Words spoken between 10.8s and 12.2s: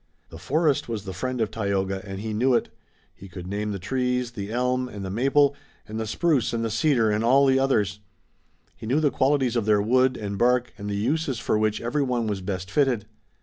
the uses for which every